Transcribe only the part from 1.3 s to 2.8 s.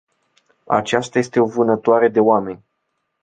o vânătoare de oameni.